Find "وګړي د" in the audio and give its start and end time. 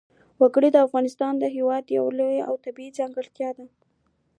0.41-0.77